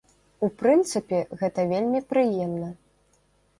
[0.45, 2.75] У прынцыпе, гэта вельмі прыемна.